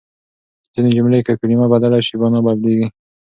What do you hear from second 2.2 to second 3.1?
مانا بدلېږي.